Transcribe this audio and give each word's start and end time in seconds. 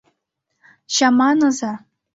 Чаманыза... 0.93 1.73